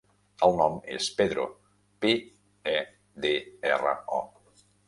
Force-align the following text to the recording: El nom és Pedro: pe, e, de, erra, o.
El 0.45 0.55
nom 0.61 0.77
és 0.95 1.09
Pedro: 1.19 1.45
pe, 2.05 2.15
e, 2.75 2.75
de, 3.27 3.37
erra, 3.77 3.97
o. 4.23 4.27